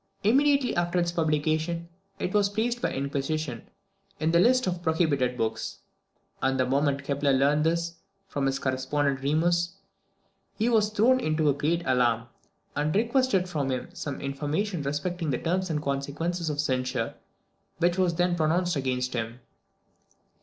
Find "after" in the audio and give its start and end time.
0.75-0.97